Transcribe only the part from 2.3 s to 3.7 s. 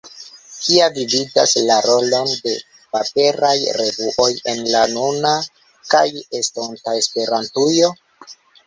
de paperaj